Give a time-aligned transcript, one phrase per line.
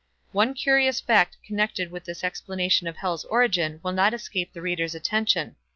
[0.31, 4.95] One curious fact connected with this explanation of Hell's origin will not escape the reader's
[4.95, 5.57] attention.